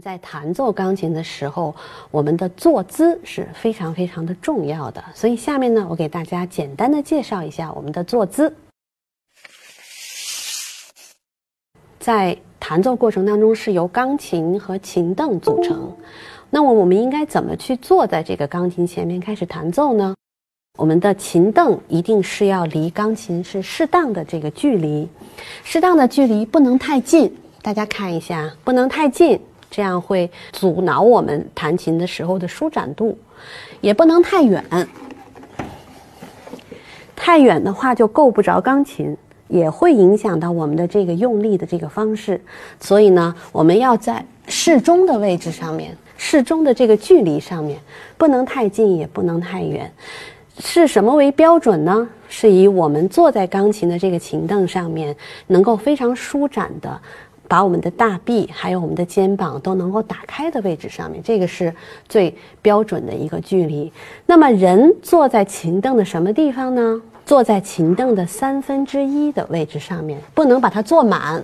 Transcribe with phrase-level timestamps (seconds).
[0.00, 1.74] 在弹奏钢琴的时候，
[2.10, 5.02] 我们的坐姿是非常非常的重要的。
[5.14, 8.54] 所以下面呢，我给大家简单的介绍一下我们的坐姿。
[11.98, 15.90] 在弹奏过程当中，是由钢琴和琴凳组成。
[16.50, 20.14] 那么我们应该怎么去坐在这个钢琴前面开始弹奏呢？
[20.76, 25.08] 我们的琴凳一定是要离钢琴是适当的这个距离，
[25.62, 27.32] 适当的距离不能太近。
[27.62, 29.40] 大家看一下，不能太近。
[29.74, 33.18] 这样会阻挠我们弹琴的时候的舒展度，
[33.80, 34.64] 也不能太远。
[37.16, 39.16] 太远的话就够不着钢琴，
[39.48, 42.40] 也会影响到我们的这个用力的这个方式。
[42.78, 47.76] 所以呢，我们要在适中的位置上面，适中的这个距离上面，
[48.16, 49.90] 不能太近，也不能太远。
[50.60, 52.08] 是什么为标准呢？
[52.28, 55.16] 是以我们坐在钢琴的这个琴凳上面，
[55.48, 57.00] 能够非常舒展的。
[57.46, 61.72] 把我们的大臂还有我们的肩膀都能够打开的位置上面，这个是
[62.08, 63.92] 最标准的一个距离。
[64.26, 67.00] 那么人坐在琴凳的什么地方呢？
[67.26, 71.42] 坐在琴凳的三分之一的位置上面，不能把它坐满。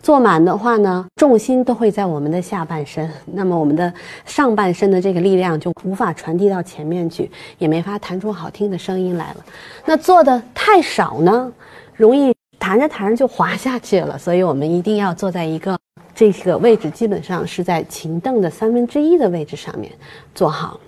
[0.00, 3.92] 坐满的话呢，重心都会在我们的下半身，那么我们的
[4.24, 9.44] 上半身的这个力量就无法传递到前面去，也没法弹出好听的声音来了。
[9.84, 11.52] 那坐的太少呢，
[11.96, 12.35] 容易。
[12.66, 15.78] 弹着弹着就滑下去了，所以我们一定要坐在一个
[16.12, 19.92] 这个位置，基本上是在琴凳的三分之一的位置上面
[20.34, 20.80] 坐好。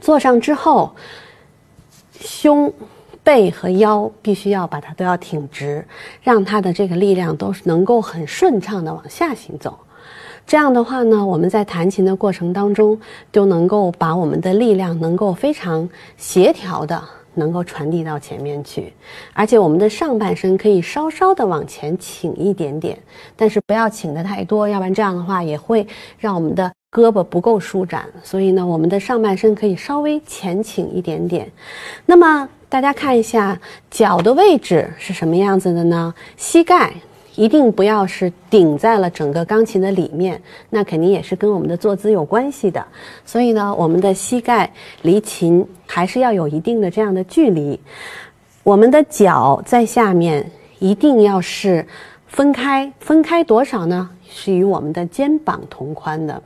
[0.00, 0.94] 坐上之后，
[2.20, 2.72] 胸、
[3.24, 5.84] 背和腰必须要把它都要挺直，
[6.22, 9.76] 让它的这个力量都是能够很顺畅的往下行走。
[10.46, 12.96] 这样的话呢，我们在弹琴的过程当中
[13.32, 17.02] 就能够把我们的力量能够非常协调的。
[17.34, 18.92] 能够传递到前面去，
[19.32, 22.98] 而且我们的上半身可以稍稍的往前倾一点点，
[23.36, 25.86] 但是不要倾的太多，要不然这样的话也会
[26.18, 28.04] 让我们的胳膊不够舒展。
[28.22, 31.50] 所以呢，我们的上半身可以稍微前倾一点点。
[32.06, 33.58] 那么大家看一下
[33.90, 36.14] 脚的位置是什么样子的呢？
[36.36, 36.92] 膝盖。
[37.40, 42.86] 一定不要是顶在了整个钢琴的里面，那肯定也是跟我们的坐姿有关系的。
[43.24, 44.70] 所以呢，我们的膝盖
[45.00, 47.80] 离琴还是要有一定的这样的距离。
[48.62, 50.50] 我们的脚在下面
[50.80, 51.86] 一定要是
[52.26, 54.10] 分开，分开多少呢？
[54.28, 56.42] 是与我们的肩膀同宽的，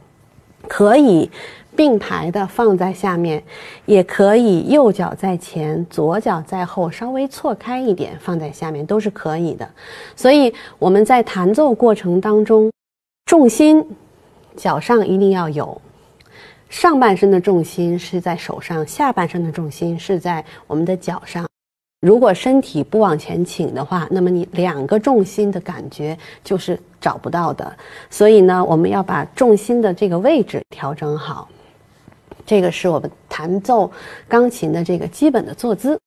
[0.69, 1.31] 可以。
[1.77, 3.43] 并排的放在下面，
[3.85, 9.69] 也可以右脚在前，左脚在后，稍微错开一点放在下面都是可以的。
[10.15, 12.71] 所以我们在弹奏过程当中，
[13.27, 13.85] 重心
[14.55, 15.83] 脚上一定要有，
[16.69, 21.45] 上半身的重心是在手上，下半身的重心是在我们的脚上。
[22.05, 27.75] 如果身体不往前倾的话，那么你两个重心的感觉就是找不到的。
[28.11, 31.49] 所以呢，我们要把重心的这个位置调整好。
[32.45, 33.91] 这个是我们弹奏
[34.29, 35.99] 钢琴的这个基本的坐姿。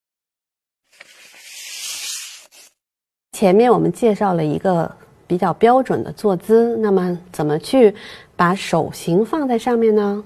[3.32, 4.88] 前面我们介绍了一个
[5.26, 7.92] 比较标准的坐姿，那么怎么去
[8.36, 10.22] 把手型放在上面呢？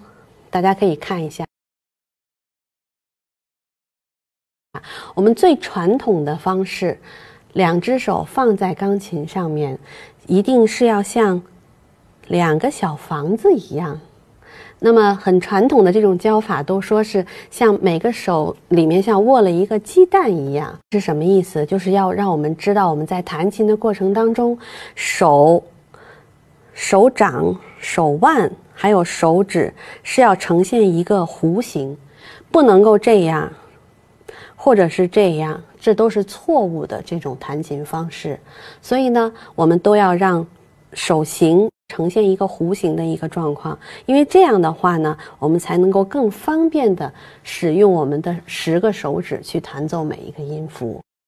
[0.51, 1.47] 大家可以看一下
[5.15, 6.99] 我们最传统的方式，
[7.53, 9.79] 两只手放在钢琴上面，
[10.27, 11.43] 一定是要像
[12.29, 14.01] 两个小房子一样。
[14.85, 21.65] 那么很传统的这种教法都说是像每个手里面像握了一个鸡蛋一样，是什么意思？
[21.65, 24.59] 就是要让我们知道我们在弹琴的过程当中，
[24.97, 25.63] 手、
[26.75, 29.73] 手掌、手腕还有手指
[30.03, 31.97] 是要呈现一个弧形，
[32.51, 33.53] 不能够这样，
[34.63, 38.39] 或者是这样，这都是错误的这种弹琴方式。
[38.81, 40.47] 所以呢，我们都要让
[40.93, 41.69] 手型。
[41.89, 47.13] 呈现一个弧形的一个状况，因为这样的话呢，我们才能够更方便的
[47.43, 50.99] 使用我们的十个手指去弹奏每一个音符。